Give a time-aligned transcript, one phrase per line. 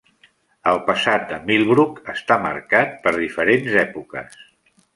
[0.69, 4.43] El passat de Millbrook està marcat per diferents èpoques.